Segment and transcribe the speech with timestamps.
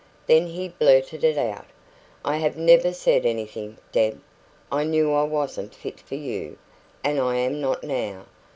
[0.25, 1.67] Then he blurted it out.
[2.25, 4.19] "I have never said anything, Deb.
[4.71, 6.57] I knew I wasn't fit for you,
[7.03, 7.19] and.
[7.19, 8.25] I am not now.